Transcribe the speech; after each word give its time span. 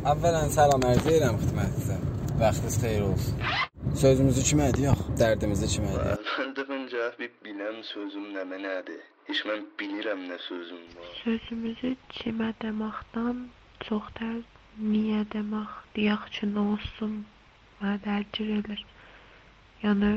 Əvvələn 0.00 0.48
salam 0.48 0.80
ərz 0.88 1.04
edirəm 1.10 1.34
xidmətinizə. 1.42 1.96
Vaxtınız 2.40 2.76
xeyir 2.80 3.02
olsun. 3.04 3.42
Sözümüzü 4.02 4.44
kimə 4.50 4.68
deyək? 4.72 5.02
Dərdimizi 5.20 5.68
kimə 5.74 5.90
deyək? 5.92 6.30
Məndə 6.38 6.64
məncə 6.70 7.08
bir 7.18 7.34
biləm 7.44 7.82
sözüm 7.84 8.30
nə 8.32 8.46
mənədir. 8.48 9.02
Heç 9.28 9.42
mən 9.50 9.66
bilirəm 9.82 10.22
nə 10.30 10.38
sözüm 10.46 10.80
var. 10.94 11.10
Sözümüzü 11.18 11.92
kimə 12.16 12.48
deməkdən 12.64 13.44
çox 13.84 14.08
da 14.22 14.30
niyə 14.86 15.20
demək 15.36 15.76
deyək 15.98 16.26
üçün 16.32 16.56
olsun 16.64 17.14
mənə 17.82 18.00
dərcir 18.08 18.56
edir. 18.56 18.84
Yəni 19.84 20.14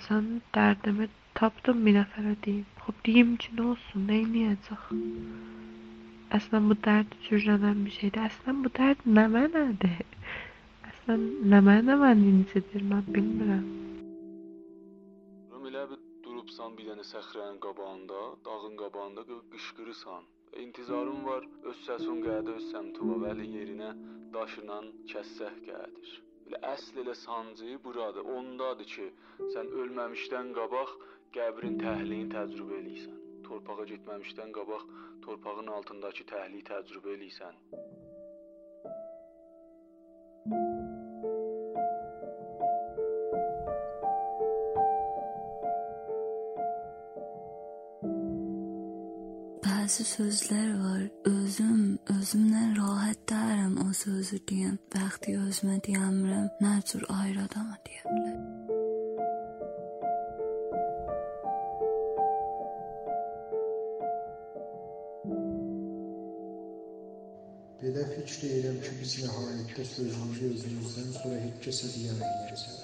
əsən 0.00 0.32
dərdimi 0.58 1.06
tapdım 1.38 1.86
bir 1.86 2.00
nəfərə 2.00 2.34
deyim. 2.48 2.66
Xub 2.82 3.06
deyim 3.06 3.36
ki, 3.38 3.54
nə 3.54 3.70
olsun, 3.76 4.10
nə 4.10 4.24
edəcək? 4.26 4.90
Əslən 6.36 6.68
bu 6.70 6.74
dərd 6.84 7.14
cürlənən 7.26 7.80
bir 7.86 7.94
şeydir. 7.98 8.22
Əslən 8.30 8.60
bu 8.64 8.70
dərd 8.78 9.00
nə 9.16 9.24
mənədir? 9.34 9.98
Əslən 10.90 11.26
nə 11.52 11.58
mənə 11.66 11.96
mən 12.02 12.22
incidir, 12.30 12.84
mən 12.92 13.08
bilmirəm. 13.16 13.66
Elə 15.72 15.82
bir 15.90 16.00
durubsan 16.24 16.74
bir 16.78 16.88
dənə 16.90 17.04
səxrənin 17.08 17.58
qabağında, 17.66 18.22
dağın 18.46 18.74
qabağında 18.80 19.22
qışqırırsan. 19.52 20.26
İntizarım 20.64 21.22
var, 21.28 21.46
öz 21.70 21.78
səsin 21.86 22.18
qədə 22.26 22.56
öz 22.58 22.66
səmtuva, 22.72 23.16
vəli 23.22 23.46
yerinə 23.54 23.94
daşla 24.34 24.78
kəssəh 25.12 25.56
qədir. 25.68 26.12
Elə 26.48 26.60
əsl 26.74 27.00
elə 27.04 27.16
sancı 27.24 27.78
buradır. 27.84 28.28
Ondadır 28.36 28.92
ki, 28.94 29.08
sən 29.54 29.72
ölməmişdən 29.84 30.52
qabaq 30.60 30.96
qəbrin 31.38 31.80
təhliyini 31.84 32.32
təcrübə 32.36 32.80
eləyirsən. 32.82 33.21
Torpağa 33.48 33.84
getməmişdən 33.92 34.52
qabaq 34.58 34.84
torpağın 35.24 35.72
altındakı 35.76 36.24
təhliyi 36.32 36.64
təcrübə 36.70 37.16
eləyirsən. 37.16 37.54
Bəzi 49.66 50.04
sözlər 50.08 50.70
var, 50.84 51.02
özüm 51.28 51.82
özümdən 52.14 52.76
rahat 52.78 53.26
deyirəm 53.32 53.74
o 53.84 53.88
sözü 54.04 54.38
deyəm. 54.50 54.80
Vaxtı 54.94 55.36
özümə 55.46 55.78
deyəmirəm, 55.86 56.50
nə 56.64 56.74
cür 56.88 57.06
ayrı 57.20 57.46
adama 57.48 57.76
deyə 57.86 58.04
bilərəm. 58.08 58.61
Edirəm 68.42 68.78
ki, 68.82 68.92
biz 68.98 69.12
nəhayətdə 69.22 69.84
sözümüzü 69.86 70.46
özümüzdən 70.52 71.10
sonra 71.16 71.36
heç 71.42 71.58
kəsə 71.66 71.90
deyəməyəcəyik. 71.92 72.80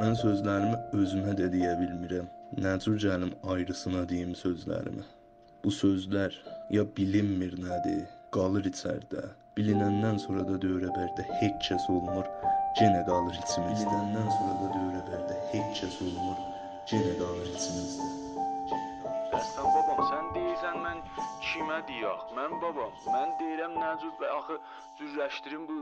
Mən 0.00 0.18
sözlərimi 0.24 0.80
özümə 1.04 1.38
də 1.38 1.46
deyə 1.54 1.72
bilmirəm. 1.84 2.26
Nə 2.66 2.74
cür 2.82 2.98
gəlim 3.06 3.32
ayrısına 3.54 4.02
deyim 4.10 4.34
sözlərimi. 4.42 5.06
Bu 5.62 5.70
sözlər 5.80 6.34
ya 6.74 6.88
bilinmir 6.98 7.54
nədir, 7.62 8.02
qalır 8.34 8.66
içərdə. 8.72 9.28
Bilinəndən 9.60 10.18
sonra 10.26 10.42
da 10.50 10.58
dövrəbərdə 10.66 11.30
heç 11.38 11.70
kəs 11.70 11.86
olmur, 11.94 12.26
yenə 12.76 13.02
qalır 13.08 13.36
içimizdə. 13.42 13.90
Bilinəndən 13.90 14.30
sonra 14.36 14.54
da 14.60 14.68
dövrəbərdə 14.74 15.36
heç 15.52 15.80
kəs 15.80 15.98
olmur, 16.04 16.40
yenə 16.92 17.14
qalır 17.20 17.52
içimizdə. 17.52 18.08
Dəstən 19.32 19.70
babam, 19.76 20.02
sən 20.10 20.28
deyirsən 20.36 20.82
mən 20.84 21.00
kimə 21.48 21.78
deyək? 21.88 22.26
Mən 22.38 22.58
babam, 22.64 22.98
mən 23.14 23.32
deyirəm 23.40 23.78
nə 23.82 23.94
cür 24.02 24.12
və 24.22 24.34
axı 24.38 24.58
cürləşdirim 25.00 25.64
bu 25.70 25.78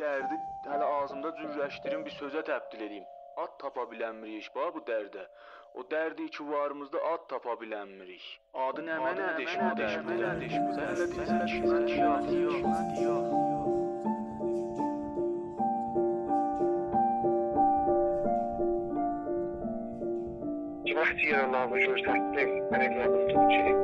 dərdi 0.00 0.36
hələ 0.66 0.90
ağzımda 0.98 1.32
cürləşdirim 1.40 2.04
bir 2.06 2.16
sözə 2.18 2.44
təbdil 2.50 2.86
edeyim. 2.88 3.08
Ad 3.40 3.56
tapa 3.62 3.86
bilənmirik 3.90 4.50
bax 4.56 4.74
bu 4.76 4.84
dərdə. 4.88 5.24
O 5.78 5.84
dərdi 5.90 6.26
ki 6.34 6.44
varımızda 6.50 6.98
ad 7.12 7.28
tapa 7.30 7.54
bilənmirik. 7.60 8.24
Adı 8.66 8.82
nə 8.88 8.96
mənədir 9.04 9.52
bu 9.66 9.70
dərdi? 9.78 10.48
Sən 10.76 10.88
elə 10.94 11.06
deyirsən 11.12 11.44
ki, 11.52 11.60
mən 11.70 11.86
deyək, 12.30 12.58
You 21.22 21.36
have 21.36 21.52
to 21.52 22.70
ben 22.72 22.80
ellerimi 22.80 23.28
tutacağım 23.28 23.80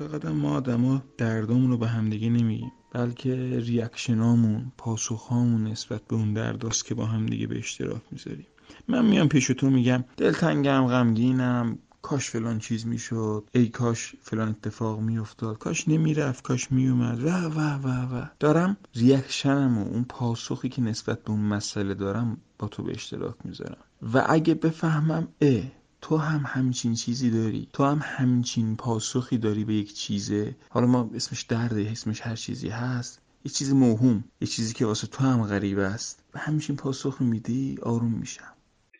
معتقدم 0.00 0.32
ما 0.32 0.56
آدما 0.56 1.02
دردامون 1.18 1.70
رو 1.70 1.78
به 1.78 1.88
همدیگه 1.88 2.28
نمیگیم 2.28 2.72
بلکه 2.92 3.58
ریاکشنامون 3.58 4.72
پاسخهامون 4.78 5.66
نسبت 5.66 6.02
به 6.08 6.16
اون 6.16 6.32
درداست 6.32 6.84
که 6.84 6.94
با 6.94 7.06
همدیگه 7.06 7.46
به 7.46 7.58
اشتراک 7.58 8.02
می‌ذاریم. 8.10 8.46
من 8.88 9.04
میام 9.04 9.28
پیش 9.28 9.46
تو 9.46 9.70
میگم 9.70 10.04
دلتنگم 10.16 10.86
غمگینم 10.86 11.78
کاش 12.02 12.30
فلان 12.30 12.58
چیز 12.58 12.86
می‌شد 12.86 13.48
ای 13.52 13.68
کاش 13.68 14.14
فلان 14.22 14.48
اتفاق 14.48 15.00
میافتاد. 15.00 15.58
کاش 15.58 15.88
نمی‌رفت 15.88 16.44
کاش 16.44 16.72
میومد 16.72 17.24
و 17.24 17.28
و 17.28 17.60
و 17.60 18.14
و. 18.14 18.26
دارم 18.40 18.76
ریاکشنم 18.94 19.78
و 19.78 19.82
اون 19.82 20.04
پاسخی 20.08 20.68
که 20.68 20.82
نسبت 20.82 21.24
به 21.24 21.30
اون 21.30 21.40
مسئله 21.40 21.94
دارم 21.94 22.36
با 22.58 22.68
تو 22.68 22.82
به 22.82 22.92
اشتراک 22.92 23.34
می‌ذارم. 23.44 23.84
و 24.14 24.24
اگه 24.28 24.54
بفهمم 24.54 25.28
اه. 25.40 25.62
تو 26.00 26.16
هم 26.16 26.44
همچین 26.46 26.94
چیزی 26.94 27.30
داری. 27.30 27.68
تو 27.72 27.84
هم 27.84 28.00
همچین 28.02 28.76
پاسخی 28.76 29.38
داری 29.38 29.64
به 29.64 29.72
یک 29.72 29.94
چیزه. 29.94 30.56
حالا 30.70 30.86
ما 30.86 31.10
اسمش 31.14 31.42
درده 31.42 31.88
اسمش 31.92 32.20
هر 32.20 32.36
چیزی 32.36 32.68
هست. 32.68 33.22
یه 33.44 33.52
چیز 33.52 33.74
موهوم 33.74 34.24
یه 34.40 34.48
چیزی 34.48 34.74
که 34.74 34.86
واسه 34.86 35.06
تو 35.06 35.22
هم 35.24 35.46
غریب 35.46 35.78
است. 35.78 36.24
و 36.34 36.38
همچین 36.38 36.76
پاسخ 36.76 37.16
میدی 37.20 37.78
آروم 37.82 38.12
میشم. 38.12 38.54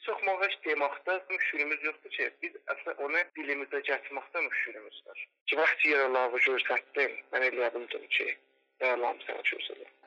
چوخ 0.07 0.17
موهش 0.25 0.53
دماغتا 0.65 1.13
مشورمز 1.35 1.85
یوخت 1.85 2.09
چه؟ 2.17 2.33
بیز 2.41 2.53
اصلا 2.69 2.95
اونا 2.99 3.19
دیلیمیزا 3.35 3.81
جاتماقتا 3.81 4.39
مشورمز 4.41 4.93
دار 5.07 5.17
چه 5.47 5.57
وقتی 5.57 5.89
یه 5.89 6.07
لاوجور 6.07 6.59
ستتن 6.59 7.13
من 7.33 7.43
الیابم 7.43 7.85
دوم 7.85 8.07
چه؟ 8.19 8.37
یه 8.81 8.97
لامسا 8.97 9.33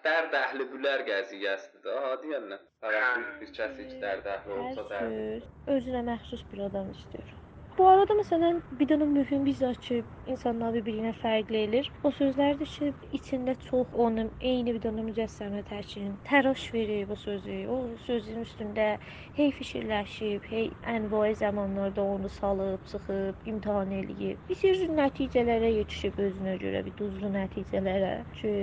Dərd 0.05 0.33
əhli 0.37 0.65
bülər 0.71 1.03
qəziyyəsidir 1.07 1.83
də, 1.85 1.97
ha 2.05 2.15
deyirlər. 2.23 2.63
Fərqli 2.81 3.35
bir 3.41 3.53
kəsi 3.57 3.87
ki, 3.89 3.99
dərd 4.01 4.29
əhli 4.35 4.55
Hər 4.55 4.63
olsa 4.65 4.87
söz 4.89 5.75
özünə 5.75 6.01
məxsus 6.07 6.43
bir 6.51 6.65
adam 6.69 6.89
istəyir. 6.95 7.35
Bu 7.81 7.87
arada 7.89 8.13
məsələn 8.13 8.59
dənə 8.77 9.05
mühüm 9.09 9.45
bir 9.47 9.77
ki, 9.83 9.95
insanlar 10.29 10.75
bir-birinə 10.75 11.11
fərqli 11.17 11.61
eləyir. 11.65 11.87
O 12.05 12.11
sözlərdir 12.13 12.69
ki, 12.69 12.89
içində 13.17 13.55
çox 13.63 13.95
onun 14.05 14.27
eyni 14.49 14.75
bir 14.75 14.83
dənə 14.83 15.05
mücəssəmə 15.07 15.63
təşkil, 15.65 16.11
təraş 16.29 16.67
verir 16.75 17.07
bu 17.09 17.17
sözü. 17.17 17.55
O 17.73 17.77
sözün 18.03 18.43
üstündə 18.43 18.85
hey 19.39 19.49
fikirləşib, 19.57 20.45
hey 20.51 20.67
ənvayi 20.93 21.39
zamanlarda 21.39 22.03
onu 22.03 22.29
salıb, 22.35 22.85
sıxıb, 22.91 23.41
imtahan 23.53 23.95
eləyib. 24.01 24.43
Bir 24.51 24.61
sürü 24.61 24.91
nəticələrə 24.99 25.73
yetişib 25.79 26.21
özünə 26.27 26.59
görə 26.61 26.83
bir 26.85 26.95
duzlu 27.01 27.33
nəticələrə 27.33 28.13
ki, 28.37 28.53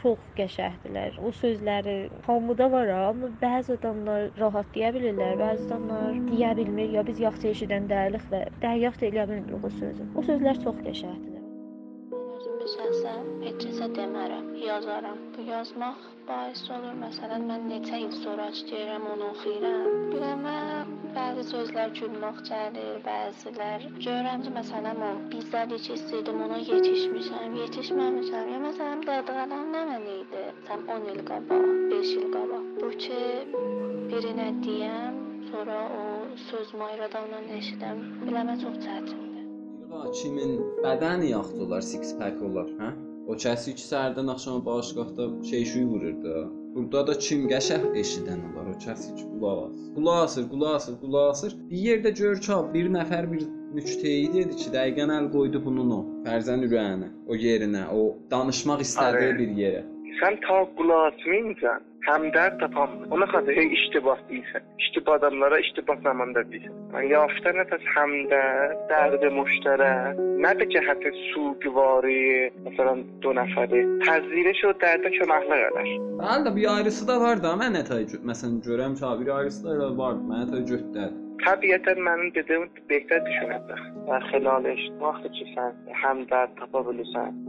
çox 0.00 0.24
qəşəngdilər. 0.40 1.20
O 1.20 1.34
sözləri 1.42 1.98
hamıda 2.24 2.70
var, 2.78 2.94
amma 3.10 3.34
bəzi 3.44 3.76
adamlar 3.76 4.30
rahat 4.40 4.72
deyə 4.72 4.94
bilirlər, 4.96 5.36
bəzi 5.44 5.68
adamlar 5.68 6.16
deyə 6.32 6.56
bilmir, 6.62 6.90
ya 6.96 7.06
biz 7.12 7.20
yaxşı 7.28 7.52
eşidən 7.52 7.92
dəyilik 7.92 8.28
və 8.32 8.44
dəriyaht 8.64 9.04
eləyə 9.08 9.28
bilmirik 9.30 9.68
o 9.68 9.70
sözü. 9.80 10.08
O 10.16 10.24
sözlər 10.28 10.58
çox 10.64 10.80
qəşəngdir. 10.86 11.40
Özüm 12.36 12.54
bir 12.60 12.70
şəxsən 12.72 13.28
heç 13.44 13.60
kəsə 13.64 13.88
demərəm, 13.96 14.48
yazaram. 14.66 15.18
Bu 15.34 15.44
yazmaq 15.48 16.04
bais 16.28 16.62
olur. 16.76 16.94
Məsələn, 17.02 17.46
mən 17.50 17.68
neçə 17.70 18.00
il 18.04 18.12
sonra 18.22 18.48
istəyirəm 18.54 19.06
onu 19.14 19.30
oxuyuram. 19.32 19.88
Biləmə 20.12 20.56
bəzi 21.16 21.44
sözlər 21.50 21.92
gülmək 21.98 22.38
gəlir, 22.48 22.94
bəzilər. 23.06 23.86
Görürəm 24.04 24.46
ki, 24.46 24.54
məsələn, 24.58 25.02
o 25.08 25.10
bizdə 25.34 25.64
ki 25.72 25.96
istəyirdim 25.98 26.40
ona 26.46 26.60
yetişmişəm, 26.62 27.58
yetişməmişəm. 27.62 28.52
Ya 28.54 28.62
məsələn, 28.66 29.04
dadğanam 29.08 29.68
nə 29.74 29.82
mənə 29.90 30.16
idi? 30.22 30.46
Sən 30.68 30.86
10 30.96 31.10
il 31.14 31.22
qabaq, 31.32 31.68
5 31.94 32.14
il 32.20 32.28
qabaq. 32.36 32.70
Bu 32.80 32.92
ki 33.04 33.20
birinə 34.12 34.48
deyəm, 34.66 35.22
sonra 35.50 35.82
o 35.98 36.21
sözümü 36.50 36.82
ayrı 36.88 37.04
adamdan 37.08 37.44
eşidəm, 37.58 38.02
biləmə 38.26 38.56
çox 38.62 38.76
çətindir. 38.86 39.46
Kimin 40.18 40.58
bədəni 40.84 41.30
yaxdı 41.32 41.64
olar, 41.66 41.82
six 41.92 42.14
pack 42.18 42.42
olar, 42.42 42.68
hə? 42.80 42.90
O 43.30 43.36
kəsi 43.44 43.74
ki 43.78 43.84
səhərdən 43.86 44.30
axşama 44.34 44.64
bağışqaqda 44.66 45.28
şey 45.50 45.64
şuy 45.72 45.84
vurur 45.92 46.16
da. 46.24 46.42
Burada 46.74 47.02
da 47.06 47.14
kim 47.26 47.44
qəşəh 47.52 47.84
eşidən 48.02 48.40
olar, 48.48 48.70
o 48.72 48.76
kəsi 48.84 49.14
ki 49.18 49.24
qulaq 49.32 49.58
asır. 49.66 49.90
Qulaq 49.96 50.22
asır, 50.26 50.48
qulaq 50.52 50.74
asır, 50.78 50.96
qulaq 51.02 51.30
asır. 51.34 51.56
Bir 51.70 51.82
yerdə 51.88 52.14
gör 52.22 52.40
ki, 52.46 52.58
bir 52.74 52.90
nəfər 52.96 53.28
bir 53.32 53.44
nüktəyi 53.76 54.32
dedi 54.34 54.56
ki, 54.62 54.68
dəqiqən 54.76 55.12
əl 55.18 55.30
qoydu 55.36 55.62
bunun 55.66 55.92
o 55.98 56.00
Fərzən 56.26 56.64
ürəyinə, 56.68 57.08
o 57.28 57.38
yerinə, 57.44 57.84
o 57.98 58.00
danışmaq 58.30 58.80
istədiyi 58.86 59.28
Araya. 59.28 59.38
bir 59.38 59.54
yerə. 59.62 59.82
Sen 60.20 60.38
ta 60.40 60.56
kulağı 60.76 61.06
atmayınca 61.06 61.80
həmdərd 62.06 62.58
tapamın. 62.60 63.10
Ona 63.10 63.26
kadar 63.26 63.54
hey 63.56 63.72
iştibah 63.72 64.18
değilsen. 64.28 64.62
İştibah 64.78 65.14
adamlara 65.14 65.58
iştibah 65.58 66.02
zamanda 66.02 66.52
değilsen. 66.52 66.72
Yani 66.94 67.08
yafta 67.12 67.52
nəfəs 67.58 67.84
həmdə, 67.96 68.42
dərdi 68.90 69.30
müştərək, 69.38 70.20
nə 70.44 70.52
də 70.60 70.68
cəhəti 70.74 71.12
sugivari, 71.30 72.50
məsələn, 72.66 73.04
dö 73.22 73.34
nəfəri, 73.38 73.82
təzyireş 74.06 74.64
o 74.70 74.74
dərdə 74.84 75.14
köməklə 75.18 75.60
gələr. 75.64 75.90
Bəli 76.22 76.46
də 76.48 76.54
bir 76.56 76.70
ayrısı 76.76 77.08
da 77.08 77.20
var 77.26 77.42
da, 77.44 77.54
mən 77.62 77.78
nətay 77.78 78.08
məsələn 78.30 78.62
görəm 78.68 78.98
ki, 78.98 79.12
bir 79.24 79.34
ayrısı 79.38 79.66
da 79.66 79.76
elə 79.76 79.92
var. 80.02 80.18
Mənə 80.30 80.50
tə 80.52 80.64
götdər. 80.72 81.14
Təbiətən 81.42 81.98
mənim 82.06 82.28
dediyim 82.36 82.68
behter 82.90 83.22
düşünəcək. 83.26 83.80
Və 84.10 84.18
xilal 84.28 84.66
eşit 84.74 85.00
vaxtı 85.02 85.32
ki, 85.38 85.48
sən 85.56 85.80
həmdərd 86.02 86.54
tapa 86.60 86.84
bilirsən, 86.86 87.40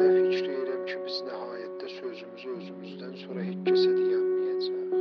Belə 0.00 0.20
fikr 0.32 0.52
edirəm 0.54 0.84
ki, 0.88 0.94
biz 1.04 1.16
nəhayətdə 1.26 1.88
sözümüzü 1.94 2.52
özümüzdən 2.58 3.16
sonra 3.22 3.42
heç 3.48 3.58
kəsə 3.66 3.90
deyənməyəcəyik. 3.96 4.94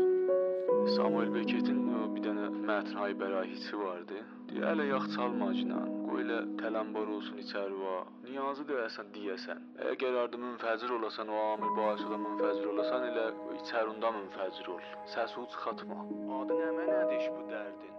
Samuel 0.95 1.29
Becketin 1.35 1.79
o 1.99 2.01
bir 2.15 2.25
dənə 2.25 2.49
hay 2.97 3.15
bərahisi 3.21 3.79
vardı. 3.79 4.19
Deyir, 4.49 4.65
hələ 4.67 4.89
yağ 4.89 4.99
çalmacla, 5.13 5.79
qoy 6.09 6.25
elə 6.25 6.39
tələmbar 6.59 7.13
olsun 7.15 7.39
içəri 7.45 7.79
va. 7.79 7.95
Niyazı 8.25 8.65
deyəsən 8.73 9.13
deyəsən. 9.15 9.63
Əgər 9.93 10.19
ardı 10.25 10.41
münfəzir 10.43 10.91
olasan, 10.97 11.31
o 11.31 11.45
amil 11.53 11.71
bahis 11.79 12.03
ola 12.09 12.19
münfəzir 12.25 12.67
olasan, 12.73 13.07
elə 13.13 13.25
içərində 13.61 14.11
münfəzir 14.17 14.71
ol. 14.75 14.83
Səs 15.15 15.37
uç 15.45 15.55
xatma. 15.63 16.01
Adı 16.41 16.59
nə 16.59 16.75
mənədir 16.81 17.31
bu 17.37 17.47
dərdin? 17.53 17.95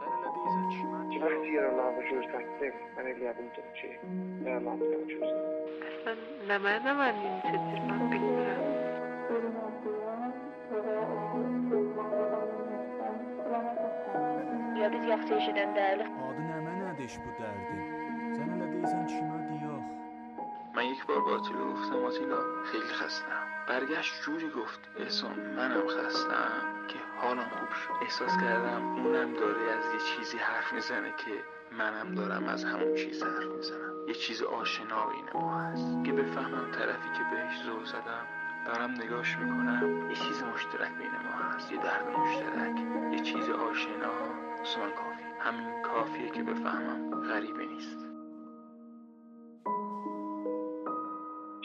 Sən 0.00 0.18
elə 0.18 0.34
deyirsən 0.40 0.68
ki, 0.74 0.82
yer 1.28 1.64
Allah'a 1.68 2.02
göstərdim, 2.08 2.76
mən 2.96 3.08
eləyə 3.12 3.32
bildim 3.38 3.68
ki, 3.78 3.90
sənə 4.44 4.60
göstərdim. 4.68 5.50
Əslən 5.90 6.22
nə 6.48 6.56
mənə 6.64 6.94
mən 7.00 7.20
incitir, 7.30 7.82
mən 7.90 8.06
bilmirəm. 8.14 8.62
Ya 14.80 14.88
biz 14.94 15.04
yaxşı 15.12 15.36
eşidən 15.42 15.76
dəyilik. 15.76 16.16
Adı 16.30 16.48
nə 16.48 16.58
mənədir 16.68 17.20
bu 17.26 17.36
dərdin? 17.42 17.84
Sən 18.38 18.56
elə 18.56 18.72
deyirsən 18.72 19.06
kimə 19.12 19.34
deyək? 19.34 19.39
من 20.80 20.86
یک 20.86 21.06
بار 21.06 21.20
با 21.20 21.30
آتیلا 21.30 21.72
گفتم 21.72 22.04
آتیلا 22.04 22.36
خیلی 22.64 22.84
خستم. 22.84 23.46
برگشت 23.68 24.22
جوری 24.22 24.48
گفت 24.48 24.80
احسان 24.96 25.40
منم 25.56 25.86
خستم. 25.88 26.86
که 26.88 26.98
حالم 27.20 27.48
خوب 27.48 27.72
شد. 27.72 27.92
احساس 28.02 28.36
کردم 28.36 28.84
اونم 28.84 29.34
داره 29.34 29.72
از 29.72 29.84
یه 29.94 30.00
چیزی 30.00 30.38
حرف 30.38 30.72
می‌زنه 30.72 31.14
که 31.16 31.44
منم 31.78 32.14
دارم 32.14 32.44
از 32.44 32.64
همون 32.64 32.94
چیز 32.94 33.22
حرف 33.22 33.44
می‌زنم. 33.44 34.08
یه 34.08 34.14
چیز 34.14 34.42
آشنا 34.42 35.06
بین 35.06 35.24
ما 35.34 35.58
هست. 35.60 36.04
که 36.04 36.12
بفهمم 36.12 36.70
طرفی 36.70 37.08
که 37.08 37.24
بهش 37.30 37.62
زل 37.62 37.84
زدم 37.84 38.26
دارم 38.66 38.90
نگاش 38.90 39.36
می‌کنم. 39.36 40.10
یه 40.10 40.16
چیز 40.16 40.42
مشترک 40.42 40.90
بین 40.98 41.10
ما 41.10 41.54
هست. 41.54 41.72
یه 41.72 41.78
درد 41.82 42.08
مشترک. 42.08 42.80
یه 43.12 43.20
چیز 43.22 43.50
آشنا. 43.50 44.12
سوان 44.64 44.90
کافی. 44.90 45.24
همین 45.40 45.82
کافیه 45.82 46.30
که 46.30 46.42
بفهمم 46.42 47.20
غریبه 47.20 47.66
نیست. 47.66 48.09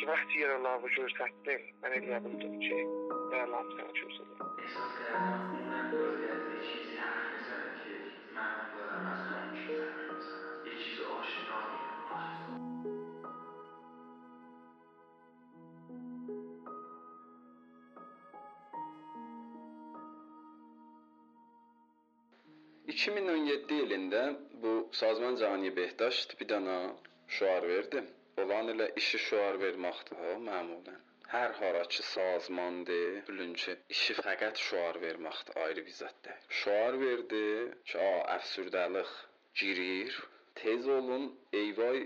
ki, 0.05 0.07
vaxtı 0.13 0.39
yer 0.43 0.57
Allah'a 0.59 0.95
göstərdim, 0.99 1.69
mən 1.83 1.99
eləyə 2.01 2.23
bildim 2.29 2.55
ki, 2.67 2.79
Allah'ım 3.45 3.75
sənə 3.77 3.93
göstərdim. 4.01 4.41
احساس 4.71 4.93
کردم 4.99 5.51
اونم 5.51 5.91
داره 5.91 6.33
از 6.35 6.43
یه 6.55 6.61
چیزی 6.73 6.97
حرف 6.97 7.33
میزنه 7.35 7.71
که 7.81 7.91
منم 8.35 8.67
دارم 8.77 9.07
از 9.13 9.21
همون 9.21 9.55
چیز 9.67 9.81
حرف 9.81 10.11
میزنم 10.17 10.67
یه 10.67 10.73
چیز 10.85 11.01
آشنا 11.01 11.59
بین 11.71 11.89
ما 12.11 12.17
هست. 12.17 12.51
2017 22.87 23.75
ilində 23.85 24.23
bu 24.63 24.89
Sazman 24.93 25.37
Cani 25.37 25.71
Behdaş 25.77 26.17
bir 26.41 26.47
dənə 26.53 26.79
şüar 27.29 27.63
verdi. 27.69 28.05
Olan 28.44 28.70
elə 28.74 28.88
işi 29.00 29.20
şüar 29.26 29.58
verməkdir 29.64 30.18
ha 30.22 30.32
məmulən. 30.48 31.04
Hər 31.34 31.54
haraki 31.60 32.04
sazmandır, 32.08 33.14
bilin 33.28 33.54
ki, 33.62 33.76
işi 33.96 34.16
fəqət 34.18 34.60
şüar 34.64 35.00
verməkdir 35.04 35.60
ayrı 35.66 35.84
bir 35.88 35.96
zətdir. 36.00 36.42
Şüar 36.62 36.98
verdi 37.04 37.46
ki, 37.92 37.98
a, 38.08 38.10
əfsürdəlik 38.36 39.14
girir. 39.62 40.20
Tez 40.62 40.90
olun, 40.98 41.26
eyvay 41.62 42.04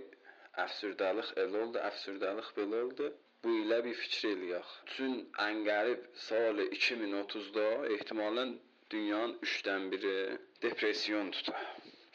əfsürdəlik 0.66 1.34
elə 1.46 1.66
oldu, 1.66 1.82
əfsürdəlik 1.90 2.54
belə 2.60 2.86
oldu. 2.86 3.10
Bu 3.44 3.58
ilə 3.64 3.82
bir 3.90 4.00
fikir 4.04 4.30
eləyək. 4.36 4.72
Bütün 4.88 5.20
ən 5.48 5.62
qərib 5.68 6.08
sal 6.28 6.64
2030-da 6.66 7.68
ehtimalən 7.98 8.56
dünyanın 8.94 9.38
üçdən 9.50 9.92
biri 9.92 10.18
depression 10.62 11.32
tutar. 11.38 11.70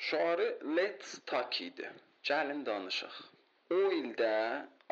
Şüarı 0.08 0.48
let's 0.78 1.20
talk 1.32 1.60
idi. 1.68 1.90
Gəlin 2.30 2.66
danışaq. 2.66 3.22
O 3.74 3.76
ildə 4.00 4.34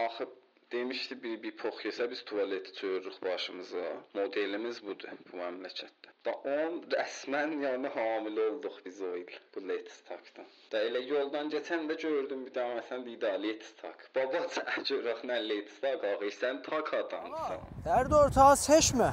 axı 0.04 0.24
demişdi 0.72 1.16
bir 1.22 1.42
bir 1.42 1.52
pox 1.56 1.84
yesə 1.86 2.10
biz 2.10 2.20
tualeti 2.28 2.72
çörürük 2.78 3.18
başımıza. 3.24 3.84
Modelimiz 4.14 4.78
budur 4.86 5.12
bu 5.26 5.36
məmləkətdə. 5.40 6.08
Və 6.26 6.32
on 6.54 6.78
rəsmən 6.94 7.52
yəni 7.64 7.92
hamilə 7.96 8.48
olduq 8.52 8.80
biz 8.86 8.98
o 9.08 9.12
il 9.20 9.36
bu 9.54 9.62
let's 9.68 10.00
talk-dan. 10.08 10.48
Da 10.72 10.82
elə 10.88 11.04
yoldan 11.12 11.52
keçəndə 11.54 11.98
gördüm 12.06 12.42
bir 12.46 12.54
daha 12.58 12.80
məsələn 12.80 13.06
deyir 13.06 13.38
let's 13.44 13.70
talk. 13.82 14.02
Baba 14.16 14.42
görək 14.90 15.22
nə 15.30 15.38
let's 15.50 15.78
talk 15.84 16.08
ağır 16.10 16.34
sən 16.40 16.62
tak 16.66 16.92
adamsan. 17.02 17.64
Dərd 17.86 18.18
ortağı 18.22 18.58
seçmə. 18.66 19.12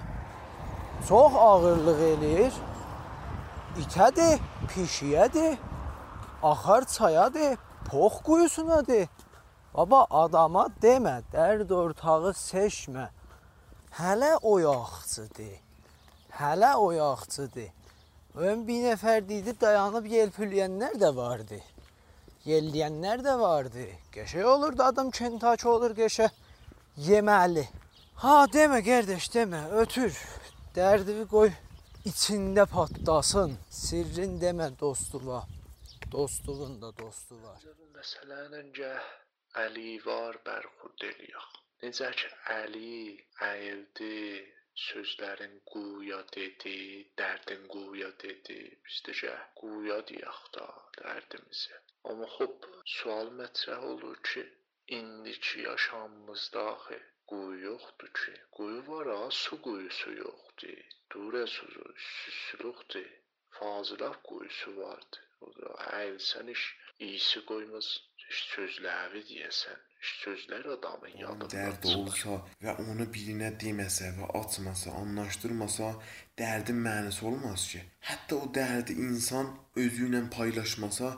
Çox 1.10 1.40
ağırlıq 1.46 2.06
eləyir. 2.12 2.62
İtədir, 3.84 4.38
pişiyədir, 4.72 5.58
axar 6.44 6.86
çayadır, 6.98 7.58
pox 7.92 8.22
quyusunadır. 8.28 9.08
Baba 9.74 10.06
adama 10.10 10.66
demə, 10.82 11.20
dərd 11.32 11.70
ortağı 11.72 12.32
seçmə. 12.34 13.10
Hələ 14.00 14.32
oyaqçıdır. 14.42 15.54
Hələ 16.40 16.74
oyaqçıdır. 16.76 17.70
Ön 18.36 18.68
bir 18.68 18.82
nəfər 18.88 19.22
dedi 19.30 19.54
dayanıb 19.62 20.06
yelpüləyənlər 20.10 20.98
də 21.02 21.12
vardı. 21.16 21.60
Yelləyənlər 22.50 23.24
də 23.26 23.38
vardı. 23.40 23.86
Qəşəng 24.16 24.50
olurdu 24.56 24.84
adam 24.84 25.12
kentaki 25.12 25.68
olur 25.68 25.94
qəşəng 26.02 26.34
yeməli. 27.10 27.68
Ha 28.24 28.36
demə 28.54 28.82
qardaş 28.84 29.30
demə, 29.36 29.64
ötür. 29.84 30.18
Dərdini 30.76 31.30
qoy 31.30 31.54
içində 32.10 32.66
patlasın. 32.66 33.58
Sirrin 33.70 34.40
demə 34.42 34.72
dostuma. 34.80 35.46
Dostluğun 36.12 36.82
da 36.82 36.90
dostu 36.98 37.36
var. 37.44 37.62
Məsələn, 37.94 38.54
öncə 38.64 38.94
Əli 39.58 39.92
var 40.06 40.38
bər 40.46 40.66
xudeliya. 40.80 41.42
Necə 41.82 42.10
ki 42.22 42.28
Əli 42.56 42.90
əyildi, 43.46 44.18
sözlərin 44.82 45.56
quya 45.72 46.20
dedi, 46.36 46.76
dərdin 47.22 47.64
quya 47.74 48.12
dedi. 48.24 48.60
Biz 48.86 48.98
də 49.08 49.34
quya 49.62 49.98
deyək 50.12 50.42
da 50.58 50.68
dərdimizi. 50.98 51.80
Amma 52.12 52.28
xop, 52.36 52.68
sual 52.98 53.32
mətrəh 53.40 53.88
olur 53.92 54.22
ki, 54.30 54.44
indiki 54.98 55.66
yaşamımızda 55.70 56.62
axı 56.74 57.00
quyu 57.30 57.58
yoxdur 57.70 58.12
ki. 58.20 58.34
Quyu 58.56 58.82
var 58.88 59.08
ha, 59.16 59.32
su 59.42 59.62
quyusu 59.66 60.12
yoxdur. 60.24 60.80
Durə 61.12 61.44
suzu, 61.56 61.88
süsülüqdur. 62.12 63.10
Fazilaf 63.58 64.22
quyusu 64.28 64.78
vardı. 64.78 65.18
O 65.46 65.48
da 65.58 65.74
əyilsən 66.00 66.48
iş, 66.56 66.64
iyisi 67.08 67.46
qoymaz, 67.50 67.88
sözləri 68.30 69.24
deyəsən. 69.30 69.86
Sözlər 70.00 70.68
adamın 70.78 71.16
yadından 71.20 71.50
Dərd 71.52 71.86
olsa 71.92 72.38
və 72.64 72.76
onu 72.86 73.08
birinə 73.16 73.50
deməsə 73.64 74.14
və 74.16 74.30
açmasa, 74.40 74.94
anlaşdırmasa, 75.02 75.90
dərdin 76.40 76.80
mənası 76.86 77.26
olmaz 77.28 77.66
ki. 77.74 77.82
Hətta 78.10 78.38
o 78.40 78.48
dərdi 78.60 78.96
insan 79.08 79.52
özü 79.76 80.08
ilə 80.08 80.22
paylaşmasa, 80.38 81.12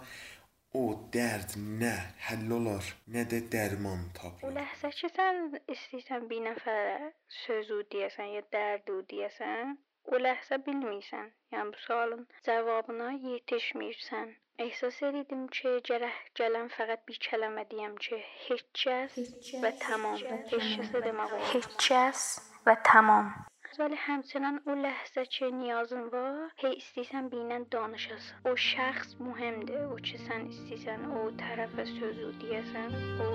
o 0.81 0.83
dərd 1.13 1.53
nə 1.83 1.93
həll 2.29 2.51
olar, 2.57 2.89
nə 3.13 3.27
də 3.31 3.43
dərman 3.53 4.07
O 4.09 4.13
tapılar. 4.17 4.57
ləhzə 4.57 4.91
ki 4.99 5.13
sən 5.13 5.41
istəyirsən 5.75 6.27
bir 6.31 6.41
nəfərə 6.47 7.11
sözü 7.45 7.83
deyəsən 7.93 8.33
ya 8.37 8.43
dərdi 8.55 8.97
deyəsən, 9.13 9.77
o 10.09 10.21
ləhzə 10.25 10.57
bilmirsən. 10.65 11.27
Yəni 11.53 11.75
bu 11.75 11.85
sualın 11.85 12.23
cavabına 12.47 13.11
yetişmirsən. 13.29 14.33
Ehsas 14.61 14.97
edirdim 15.07 15.45
ki, 15.55 15.69
gərək 15.87 16.17
gələn 16.37 16.67
fəqət 16.69 17.01
bir 17.09 17.17
kəlmə 17.25 17.61
deyəm 17.71 17.93
ki, 18.05 18.17
heç 18.47 18.65
kəs 18.81 19.15
və 19.63 19.71
tamam. 19.81 20.19
Heç 20.21 20.51
kəs 20.73 20.91
demək 21.05 21.31
olar. 21.37 21.47
Heç 21.53 21.69
kəs 21.85 22.25
və 22.67 22.75
tamam. 22.89 23.31
Vəli 23.79 23.97
həmçinin 24.03 24.59
o 24.69 24.75
ləhzə 24.83 25.23
ki, 25.33 25.47
niyazın 25.61 26.11
var, 26.13 26.51
hey 26.61 26.75
istəyirsən 26.81 27.31
birlə 27.31 27.57
danışasan. 27.73 28.43
O 28.51 28.53
şəxs 28.65 29.15
mühümdür. 29.25 29.87
O 29.95 29.97
ki, 30.09 30.19
sən 30.27 30.45
istəyirsən 30.51 31.07
o 31.09 31.23
tərəfə 31.39 31.87
sözü 31.95 32.29
deyəsən, 32.43 32.93
o 33.25 33.29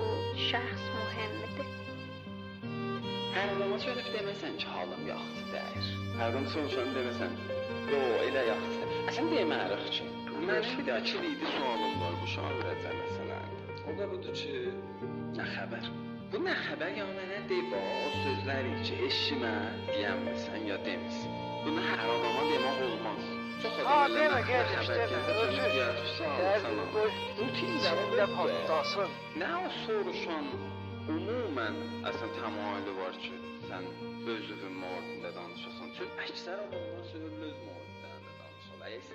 şəxs 0.45 0.85
mühümdür. 0.99 1.73
Hər 3.33 3.51
adama 3.55 3.81
çönüb 3.83 4.13
deməsən 4.15 4.55
ki, 4.61 4.69
halım 4.77 5.03
yaxşı 5.09 5.43
deyir. 5.51 5.91
Hər 6.21 6.29
adam 6.29 6.47
soruşan 6.55 6.95
deməsən, 6.95 7.35
yo, 7.91 8.05
elə 8.29 8.45
yaxşı. 8.53 8.87
Əsən 9.09 9.33
demərik 9.33 9.91
ki, 9.97 10.07
mənim 10.45 10.77
bir 10.77 10.85
daha 10.87 11.01
kilidi 11.09 11.45
sualım 11.55 11.95
var 12.01 12.13
bu 12.21 12.27
şairəcə 12.35 12.91
məsələndə. 12.99 13.79
O 13.89 13.95
da 13.99 14.05
budur 14.11 14.33
ki, 14.39 14.53
nə 15.37 15.45
xəbər? 15.55 15.89
Bu 16.31 16.41
nə 16.45 16.53
xəbər 16.65 16.93
ya 16.99 17.05
mənə 17.17 17.39
deyib 17.49 17.73
o 17.79 17.81
sözləri 18.21 18.73
ki, 18.85 18.97
eşimə 19.07 19.53
deyəmmisən 19.89 20.67
ya 20.69 20.77
demisən. 20.87 21.35
Bunu 21.65 21.83
hər 21.89 22.03
adama 22.15 22.43
demək 22.51 22.81
olmaz. 22.87 23.29
Çox 23.63 23.79
adam 23.83 24.17
demə, 24.17 24.41
deyər, 24.49 26.01
sağ 26.17 26.33
ol, 26.33 26.41
Dərdi 26.41 26.73
Rutin 27.39 27.73
ver. 27.85 28.35
patlasın. 28.35 29.15
Nə 29.41 29.49
o 29.63 29.71
soruşan 29.79 30.51
ümumən 31.15 31.81
əslən 32.11 32.37
təmayülü 32.37 32.93
var 33.01 33.17
ki, 33.25 33.33
sən 33.71 33.89
özünün 34.35 34.77
mühitində 34.83 35.33
danışasan. 35.39 35.97
Çünki 35.97 36.27
əksər 36.27 36.63
adamlar 36.67 37.11
sözlü 37.15 37.51
öz. 37.51 37.76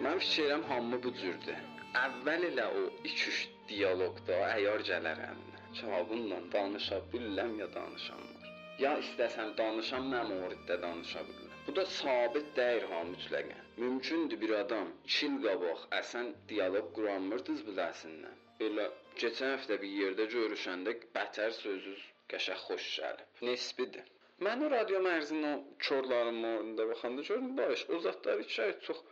Mən 0.05 0.19
fikirlərim 0.23 0.63
hamı 0.71 0.97
bu 1.05 1.11
cürdür. 1.19 1.61
Əvvəl 1.99 2.43
elə 2.49 2.65
o 2.79 2.83
2-3 3.05 3.37
dialoqda 3.71 4.41
əyar 4.49 4.83
gələr 4.89 5.23
əlinə. 5.27 5.61
Ki, 5.77 5.85
ha, 5.93 6.01
bununla 6.11 6.41
danışa 6.55 6.99
bilirəm 7.13 7.55
ya 7.61 7.69
danışamır. 7.77 8.51
Ya 8.83 8.93
istəsən 9.05 9.55
danışam, 9.61 10.11
nə 10.15 10.21
mühitdə 10.33 10.77
danışa 10.83 11.23
bilirəm. 11.29 11.57
Bu 11.67 11.77
da 11.79 11.85
sabit 11.95 12.51
deyil 12.57 12.85
ha 12.91 13.01
mütləqən. 13.13 13.63
Mümkündür 13.85 14.41
bir 14.45 14.53
adam 14.59 14.93
2 15.07 15.27
il 15.31 15.39
qabaq 15.47 15.87
əsən 16.01 16.29
dialoq 16.53 16.93
quranmırdınız 16.99 17.65
biləsindən. 17.71 18.37
Belə 18.61 18.87
keçən 19.23 19.55
həftə 19.55 19.81
bir 19.87 19.97
yerdə 20.03 20.29
görüşəndə 20.37 20.97
bətər 21.17 21.57
sözüz 21.63 22.05
qəşəng 22.35 22.63
xoş 22.67 22.91
gəlib. 22.99 23.33
Nisbidir. 23.49 24.13
Mən 24.47 24.67
o 24.67 24.71
radio 24.77 25.01
mərzinin 25.09 25.49
o 25.55 25.57
korların 25.89 26.45
morunda 26.45 26.89
baxanda 26.93 27.23
gördüm, 27.23 27.57
baş 27.57 27.89
o 27.95 28.05
zatlar 28.07 28.41
içər 28.47 28.73
çox 28.87 29.05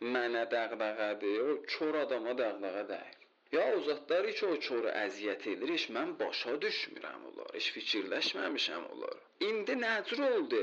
mənə 0.00 0.44
dəğdəğədir, 0.54 1.40
o 1.46 1.56
kor 1.74 2.00
adama 2.04 2.36
dəğdəğə 2.42 2.84
deyil. 2.92 3.16
Ya 3.52 3.64
o 3.74 3.80
zatlar 3.86 4.26
heç 4.30 4.42
o 4.46 4.52
koru 4.66 4.90
əziyyət 5.04 5.46
edir, 5.52 5.72
heç 5.76 5.86
mən 5.96 6.16
başa 6.20 6.56
düşmürəm 6.64 7.24
onlar, 7.30 7.48
heç 7.56 7.72
fikirləşməmişəm 7.76 8.84
onlar. 8.92 9.16
İndi 9.48 9.74
nəcür 9.84 10.26
oldu? 10.32 10.60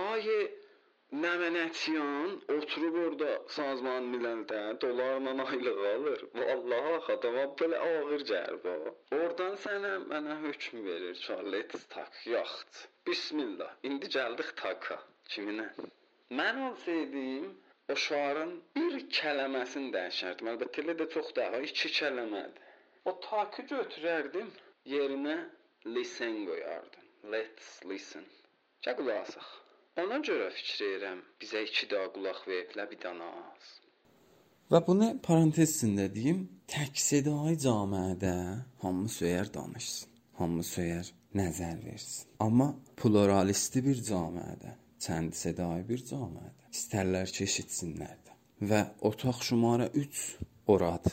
Ayə 0.00 0.40
Nəmənətyan 1.22 2.34
oturub 2.56 2.96
orada 3.04 3.30
sazman 3.54 4.04
milləndə 4.10 4.58
dollarla 4.82 5.32
aylıq 5.44 5.80
alır. 5.92 6.20
Vallahi 6.40 7.00
adama 7.14 7.46
belə 7.62 7.80
ağır 7.86 8.22
gəlir 8.28 8.60
bu. 8.66 8.92
Oradan 9.16 9.56
sənə 9.64 9.90
mənə 10.12 10.36
hökm 10.44 10.84
verir. 10.84 11.16
Charlotte 11.24 11.80
tak 11.94 12.20
yaxt. 12.34 12.84
Bismillah. 13.10 13.72
İndi 13.90 14.12
gəldik 14.16 14.54
taka. 14.62 15.00
Kiminə? 15.32 15.66
Mən 16.42 16.62
olsaydım 16.68 17.50
o 17.92 17.96
şuarın 18.04 18.52
bir 18.76 18.98
kələməsini 19.18 19.90
dəyişərdim. 19.96 20.50
Əlbəttə 20.52 20.84
elə 20.84 20.96
də 21.00 21.06
çox 21.14 21.32
daha 21.38 21.62
iki 21.68 21.90
kələmədir. 21.98 22.68
O 23.08 23.16
takı 23.24 23.64
götürərdim, 23.74 24.50
yerinə 24.94 25.36
listen 25.86 26.44
qoyardım. 26.48 27.04
Let's 27.32 27.68
listen. 27.90 28.26
Çə 28.84 28.96
qulaq 28.98 29.22
asaq. 29.26 29.48
Ona 30.00 30.18
görə 30.26 30.48
fikir 30.56 30.86
edirəm, 30.86 31.22
bizə 31.42 31.62
2 31.66 31.88
daha 31.92 32.10
qulaq 32.14 32.42
veriblər 32.48 32.90
bir 32.92 33.00
dana 33.02 33.30
az. 33.40 33.70
Və 34.70 34.78
bunu 34.86 35.08
parantez 35.26 35.72
içində 35.74 36.06
deyim, 36.14 36.44
tək 36.70 37.00
sədai 37.02 37.56
cəmiədə 37.64 38.34
hamı 38.84 39.08
söyər 39.10 39.50
danışsın, 39.56 40.12
hamı 40.38 40.62
söyər 40.68 41.10
nəzər 41.40 41.80
versin. 41.88 42.28
Amma 42.46 42.68
pluralisti 43.00 43.82
bir 43.88 43.98
cəmiədə, 44.10 44.76
çənd 45.00 45.36
sədai 45.36 45.82
bir 45.88 46.02
cəmiədə 46.10 46.70
istərlər 46.74 47.32
ki, 47.34 47.46
eşitsinlər 47.48 48.16
də. 48.26 48.36
Və 48.70 48.80
otaq 49.08 49.40
şumara 49.46 49.88
3 49.96 50.20
orad. 50.74 51.08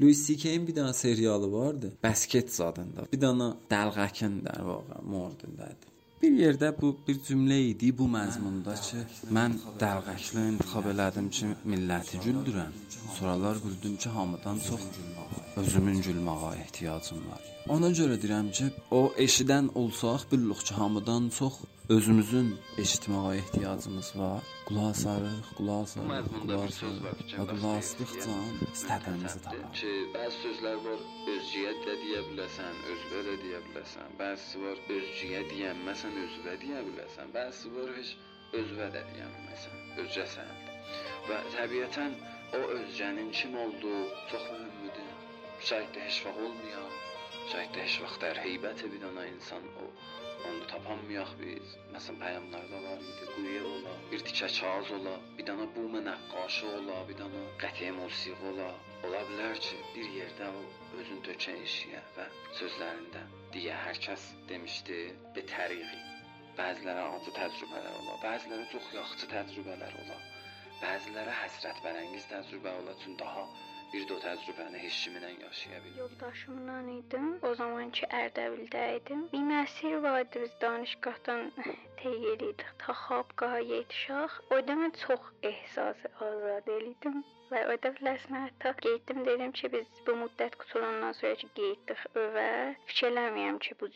Louis 0.00 0.20
C.K.'in 0.26 0.66
bir 0.66 0.76
dənə 0.76 0.92
serialı 0.96 1.48
vardı. 1.52 1.92
Basket 2.02 2.52
adında. 2.60 3.06
Bir 3.12 3.20
dənə 3.22 3.50
dəlğəkin 3.70 4.40
der 4.44 4.62
vaqa, 4.68 5.00
mordundadır. 5.02 5.93
Bir 6.24 6.36
yerdə 6.40 6.68
bu 6.80 6.90
bir 7.06 7.18
cümlə 7.26 7.56
idi 7.70 7.90
bu 7.96 8.06
məzmunda 8.12 8.74
ki, 8.86 9.00
mən 9.36 9.58
dəlğəkli 9.82 10.44
intiqab 10.52 10.86
elədim 10.92 11.26
ki, 11.36 11.50
milləti 11.72 12.20
güldürəm. 12.24 12.78
Sonralar 13.16 13.60
bildim 13.64 13.98
ki, 14.04 14.12
hamıdan 14.14 14.62
çox 14.68 14.86
özümün 15.62 16.00
gülməyə 16.06 16.54
ehtiyacım 16.62 17.20
var. 17.28 17.44
Ona 17.76 17.92
görə 18.00 18.16
deyirəm 18.22 18.48
ki, 18.56 18.70
o 19.00 19.02
eşidən 19.26 19.68
olsaq 19.82 20.24
bilirik 20.32 20.64
ki, 20.70 20.80
hamıdan 20.80 21.28
çox 21.40 21.60
özümüzün 21.98 22.52
eşitməyə 22.86 23.36
ehtiyacımız 23.42 24.14
var. 24.22 24.53
Qulaq 24.68 24.86
asarıq, 24.94 25.48
qulaq 25.56 25.80
asarıq, 25.86 26.28
qulaq 26.34 26.62
asarıq. 26.66 27.00
Və 27.38 27.44
qulaq 27.50 27.74
asdıqca 27.78 28.36
istədiyimizi 28.74 29.40
taparıq. 29.46 29.74
Ki, 29.80 29.90
bəzi 30.14 30.38
sözlər 30.44 30.78
var, 30.86 31.02
özcüyə 31.32 31.72
də 31.86 31.96
deyə 32.04 32.22
biləsən, 32.30 32.78
özvə 32.94 33.20
də 33.26 33.34
deyə 33.42 33.60
biləsən. 33.66 34.14
Bəzisi 34.22 34.62
var, 34.62 34.80
özcüyə 34.96 35.42
deyənməsən, 35.50 36.16
özvə 36.22 36.56
deyə 36.64 36.80
biləsən. 36.88 37.34
Bəzisi 37.36 37.74
var, 37.74 37.92
heç 37.98 38.14
özvə 38.62 38.88
də 38.96 39.04
deyənməsən, 39.10 39.84
özcəsən. 40.06 40.56
Və 41.28 41.42
təbiətən 41.58 42.16
o 42.56 42.64
özcənin 42.78 43.30
kim 43.36 43.60
olduğu 43.66 44.02
çox 44.32 44.50
mühümdür. 44.54 45.14
Şayət 45.68 45.92
də 45.98 46.08
heç 46.08 46.24
vaxt 46.24 46.44
olmayan, 46.48 46.98
şayət 47.52 47.76
də 47.76 47.84
heç 47.84 48.00
vaxt 48.06 48.24
der 48.24 48.44
heybət 48.48 48.88
dana 49.04 49.28
insan 49.36 49.72
o 49.84 49.92
onu 50.50 50.66
tapanmayaq 50.70 51.32
biz. 51.40 51.74
Məsələn, 51.94 52.18
peyğəmbərdə 52.22 52.80
var 52.84 53.02
idi, 53.10 53.28
quyu 53.34 53.62
ola, 53.70 53.94
bir 54.10 54.24
tikə 54.28 54.48
kağız 54.58 54.92
ola, 54.98 55.14
bir 55.38 55.46
dana 55.50 55.66
buma 55.76 56.00
nəqqaşı 56.08 56.70
ola, 56.78 56.96
bir 57.08 57.18
dana 57.20 57.42
qətiyə 57.62 57.92
musiqi 57.98 58.50
ola. 58.52 58.70
Ola 59.08 59.20
bilər 59.30 59.58
ki, 59.66 59.80
bir 59.96 60.08
yerdə 60.18 60.50
o 60.60 60.62
özün 61.00 61.20
tökən 61.28 61.60
işiyə 61.68 62.00
və 62.16 62.28
sözlərində 62.60 63.24
deyə 63.56 63.76
hər 63.84 64.00
kəs 64.06 64.30
demişdi, 64.52 65.00
bir 65.36 65.48
təriqi. 65.52 66.00
Bəzilərə 66.58 67.04
acı 67.16 67.36
təcrübələr 67.40 68.00
ola, 68.00 68.16
bəzilərə 68.24 68.70
çox 68.72 68.90
yaxşı 69.00 69.30
təcrübələr 69.34 70.00
ola. 70.04 70.18
Bəzilərə 70.80 71.38
həsrət 71.42 71.80
bərəngiz 71.84 72.28
təcrübə 72.32 72.74
ola, 72.80 72.94
çünki 73.02 73.22
daha 73.24 73.46
bir 73.94 74.06
də 74.10 74.14
o 74.16 74.20
təcrübəni 74.22 74.80
hissiylə 74.82 75.28
yaşaya 75.40 75.80
bildim. 75.84 75.98
Yoldaşımla 76.02 76.78
idim. 76.94 77.28
O 77.46 77.50
zamanki 77.60 78.08
Ərdəbildə 78.20 78.82
idim. 78.96 79.20
Minəsir 79.34 80.02
vardı 80.06 80.42
biz 80.44 80.56
danışqahdan 80.64 81.52
teyirdik. 82.00 82.64
Taxabqaha 82.86 83.60
yetişaq. 83.74 84.40
O 84.54 84.58
dəmə 84.70 84.90
çox 85.04 85.30
ehsası 85.50 86.10
azad 86.26 86.74
elədim. 86.76 87.22
Və 87.52 87.62
o 87.70 87.78
dəfələsinə 87.86 88.42
hətta 88.48 88.74
getdim 88.88 89.22
dedim 89.30 89.54
ki, 89.58 89.70
biz 89.76 90.02
bu 90.06 90.18
müddət 90.24 90.58
qutulandan 90.62 91.14
sonra 91.20 91.38
ki, 91.42 91.50
getdik 91.60 92.04
və 92.36 92.50
fikirləməyəm 92.90 93.60
ki, 93.66 93.76
bu 93.82 93.90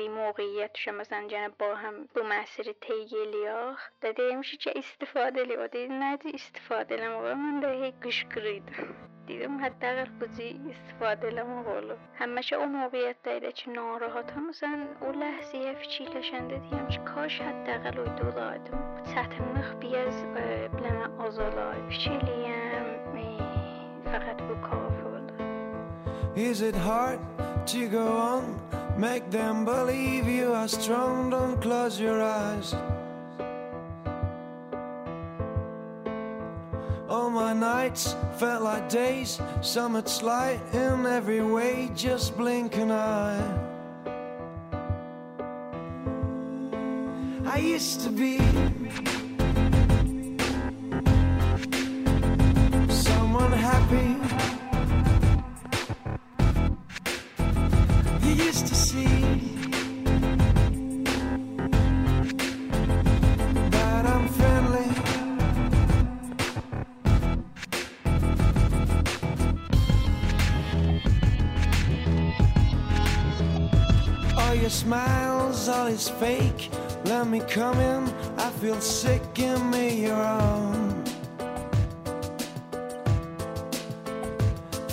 bir 0.00 0.10
mövqeyə 0.16 0.68
düşəməsən, 0.78 1.30
yəni 1.34 1.54
bu 1.62 1.70
həm 1.84 2.02
bu 2.14 2.26
məsiri 2.34 2.76
tey 2.86 3.06
eləyək. 3.24 3.88
Də 4.04 4.16
demişik 4.24 4.66
ki, 4.66 4.76
istifadə 4.84 5.46
eləyək. 5.46 5.64
O 5.66 5.72
dedi, 5.76 6.02
nədir 6.04 6.42
istifadə 6.42 7.00
eləmək? 7.00 7.40
Mən 7.46 7.64
də 7.66 7.78
hey 7.84 7.96
qışqırıydım. 8.06 9.09
دیدم 9.26 9.64
حتی 9.64 9.86
اگر 9.86 10.08
کوزی 10.20 10.60
استفاده 10.70 11.30
لما 11.30 11.62
قولو 11.62 11.94
همشه 12.14 12.56
او 12.56 12.66
موقعیت 12.66 13.16
دایده 13.24 13.52
چه 13.52 13.70
ناراحت 13.70 14.32
هم 14.32 14.52
زن 14.52 14.86
او 15.00 15.12
لحظه 15.12 15.58
اف 15.58 15.82
چی 15.82 16.04
لشنده 16.04 16.58
دیم 16.58 16.86
چه 16.88 16.98
کاش 16.98 17.40
حتی 17.40 17.72
اگر 17.72 18.00
او 18.00 18.08
دو 18.08 18.30
دایدم 18.30 19.04
سطح 19.04 19.42
مخ 19.42 19.74
بیز 19.74 20.24
بلما 20.72 21.24
آزالای 21.24 21.80
بچیلیم 21.82 22.70
فقط 24.12 24.42
بو 24.42 24.54
کافه 24.54 25.02
بود. 25.02 25.32
Is 26.36 26.60
it 26.62 26.74
hard 26.74 27.18
to 27.66 27.88
go 27.88 28.06
on? 28.32 28.44
Make 28.98 29.30
them 29.30 29.64
believe 29.64 30.26
you 30.28 30.52
are 30.52 30.68
strong, 30.68 31.30
don't 31.30 31.60
close 31.60 31.98
your 32.00 32.20
eyes. 32.22 32.74
Nights 37.60 38.16
felt 38.38 38.62
like 38.62 38.88
days, 38.88 39.38
summit's 39.60 40.22
light 40.22 40.60
in 40.72 41.04
every 41.04 41.42
way, 41.42 41.90
just 41.94 42.36
blink 42.36 42.76
an 42.76 42.90
eye. 42.90 43.68
I 47.44 47.58
used 47.58 48.00
to 48.00 48.08
be 48.10 48.38
is 76.00 76.08
fake. 76.08 76.70
Let 77.04 77.26
me 77.26 77.40
come 77.40 77.78
in, 77.78 78.02
I 78.38 78.48
feel 78.60 78.80
sick, 78.80 79.22
give 79.34 79.62
me 79.66 80.06
your 80.06 80.16
arm. 80.16 81.04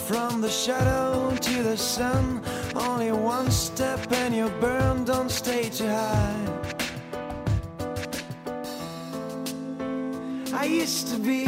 From 0.08 0.42
the 0.42 0.50
shadow 0.50 1.36
to 1.36 1.64
the 1.64 1.78
sun, 1.78 2.42
only 2.76 3.12
one 3.12 3.50
step 3.52 4.00
and 4.12 4.36
you 4.36 4.50
burn, 4.60 5.06
don't 5.06 5.32
stay 5.32 5.70
too 5.70 5.88
high. 5.88 6.46
I 10.54 10.66
used 10.66 11.08
to 11.12 11.18
be 11.20 11.46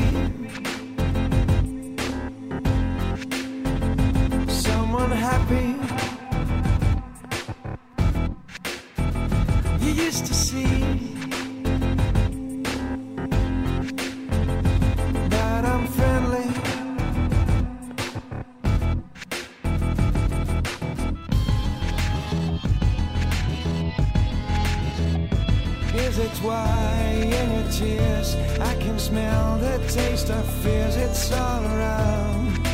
tears 27.72 28.36
I 28.60 28.76
can 28.76 29.00
smell 29.00 29.58
the 29.58 29.78
taste 29.88 30.30
of 30.30 30.46
fears? 30.62 30.96
It's 30.96 31.32
all 31.32 31.64
around. 31.64 32.68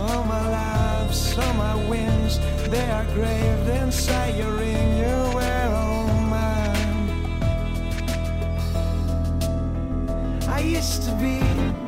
All 0.00 0.24
my 0.24 0.48
lives, 0.48 1.38
all 1.38 1.54
my 1.54 1.74
wings, 1.88 2.38
they 2.68 2.90
are 2.90 3.04
graved 3.14 3.68
inside 3.68 4.36
your 4.36 4.52
ring. 4.52 4.96
You 4.98 5.34
wear 5.34 5.68
all 5.74 6.08
mine. 6.36 7.08
I 10.48 10.60
used 10.60 11.02
to 11.04 11.12
be 11.16 11.81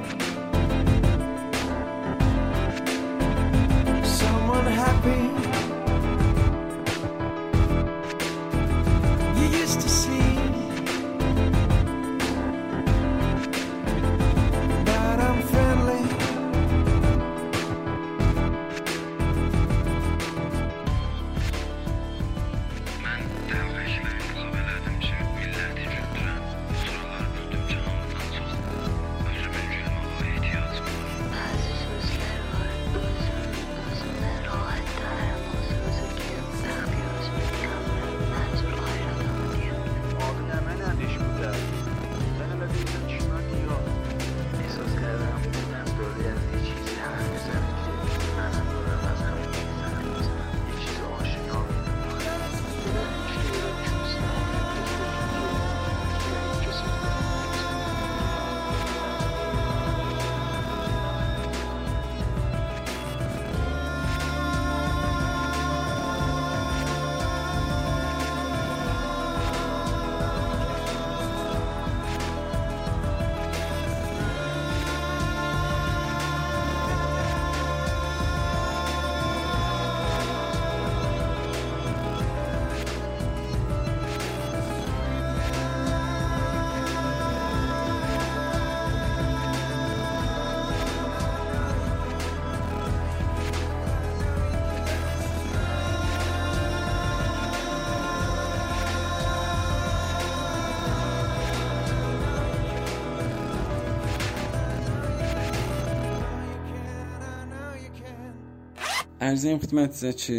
Ərzəyim 109.25 109.56
xidmətinizə 109.63 110.10
ki, 110.21 110.34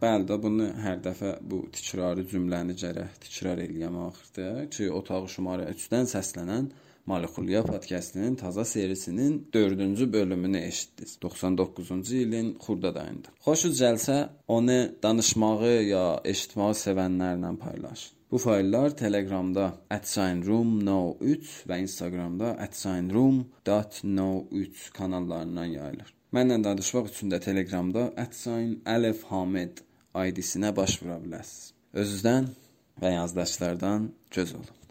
bəli 0.00 0.24
də 0.24 0.36
bunu 0.40 0.66
hər 0.80 1.02
dəfə 1.04 1.30
bu 1.44 1.58
təkrarı 1.76 2.22
cümləni 2.30 2.72
gərək 2.80 3.18
təkrar 3.20 3.58
eləyəm 3.60 3.98
axırda 4.00 4.64
ki, 4.72 4.86
otaq 4.98 5.26
şumarə 5.34 5.66
3-dən 5.74 6.08
səslənən 6.08 6.64
Malixulya 7.10 7.60
podkastının 7.66 8.34
taza 8.40 8.64
serisinin 8.64 9.34
4-cü 9.52 10.06
bölümünü 10.12 10.60
eşitdiniz. 10.70 11.18
99-cu 11.22 12.14
ilin 12.22 12.48
xurda 12.64 12.90
ayında. 13.02 13.28
Xoşunuz 13.44 13.78
gəlsə, 13.84 14.16
onu 14.48 14.78
danışmağı 15.04 15.74
ya 15.84 16.06
eşitməyi 16.32 16.74
sevənlərlə 16.86 17.50
paylaşın. 17.66 18.12
Bu 18.30 18.38
fayllar 18.46 18.88
Telegramda 18.96 19.66
@room03 19.90 21.68
və 21.68 21.76
Instagramda 21.84 22.48
@room.no3 23.12 24.92
kanallarından 24.98 25.64
yayılır. 25.78 26.14
Mənlə 26.34 26.56
danışmaq 26.66 27.12
üçün 27.12 27.30
də 27.30 27.38
Telegramda 27.44 28.08
@alefhamid 28.94 29.82
ID-sinə 30.28 30.72
baş 30.76 30.96
vura 31.02 31.18
bilərsiniz. 31.22 31.68
Özünüzdən 32.00 32.48
və 33.02 33.12
yazdaşlardan 33.18 34.08
göz 34.36 34.54
olun. 34.58 34.83